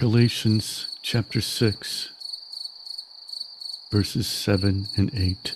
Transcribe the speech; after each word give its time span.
Galatians 0.00 0.86
chapter 1.02 1.40
6, 1.40 2.10
verses 3.90 4.28
7 4.28 4.86
and 4.96 5.10
8. 5.12 5.54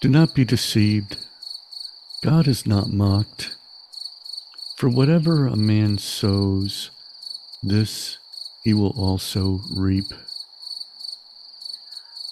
Do 0.00 0.08
not 0.08 0.34
be 0.34 0.46
deceived. 0.46 1.18
God 2.24 2.48
is 2.48 2.66
not 2.66 2.90
mocked. 2.90 3.54
For 4.78 4.88
whatever 4.88 5.46
a 5.46 5.54
man 5.54 5.98
sows, 5.98 6.90
this 7.62 8.16
he 8.64 8.72
will 8.72 8.94
also 8.96 9.60
reap. 9.76 10.06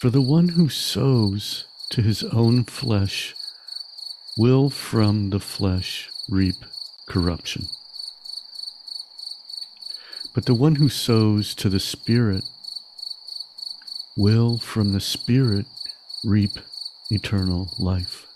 For 0.01 0.09
the 0.09 0.23
one 0.23 0.49
who 0.49 0.71
sows 0.71 1.67
to 1.91 2.01
his 2.01 2.25
own 2.25 2.65
flesh 2.65 3.35
will 4.39 4.71
from 4.71 5.29
the 5.29 5.41
flesh 5.41 6.09
reap 6.31 6.55
corruption. 7.09 7.67
But 10.35 10.47
the 10.47 10.55
one 10.55 10.77
who 10.77 10.89
sows 10.89 11.55
to 11.57 11.69
the 11.69 11.81
Spirit 11.81 12.45
will 14.17 14.59
from 14.59 14.93
the 14.93 15.01
Spirit 15.01 15.67
reap 16.25 16.53
eternal 17.11 17.75
life. 17.79 18.30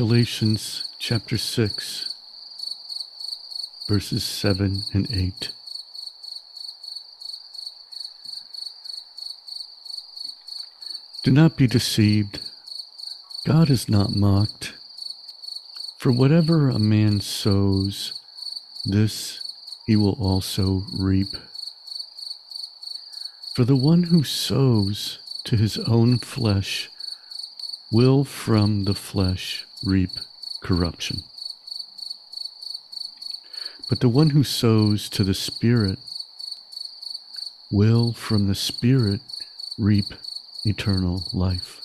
Galatians 0.00 0.88
chapter 0.98 1.36
6, 1.36 2.14
verses 3.86 4.24
7 4.24 4.84
and 4.94 5.06
8. 5.12 5.52
Do 11.22 11.30
not 11.30 11.58
be 11.58 11.66
deceived. 11.66 12.40
God 13.46 13.68
is 13.68 13.90
not 13.90 14.16
mocked. 14.16 14.72
For 15.98 16.10
whatever 16.10 16.70
a 16.70 16.78
man 16.78 17.20
sows, 17.20 18.14
this 18.86 19.42
he 19.86 19.96
will 19.96 20.16
also 20.18 20.84
reap. 20.98 21.36
For 23.54 23.66
the 23.66 23.76
one 23.76 24.04
who 24.04 24.24
sows 24.24 25.18
to 25.44 25.56
his 25.56 25.76
own 25.76 26.16
flesh 26.16 26.88
will 27.92 28.24
from 28.24 28.84
the 28.84 28.94
flesh 28.94 29.66
reap 29.84 30.10
corruption. 30.62 31.22
But 33.88 34.00
the 34.00 34.08
one 34.08 34.30
who 34.30 34.44
sows 34.44 35.08
to 35.10 35.24
the 35.24 35.34
Spirit 35.34 35.98
will 37.72 38.12
from 38.12 38.46
the 38.46 38.54
Spirit 38.54 39.20
reap 39.78 40.06
eternal 40.64 41.24
life. 41.32 41.79